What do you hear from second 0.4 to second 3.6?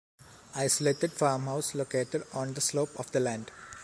Isolated farmhouse located on the slope of the land.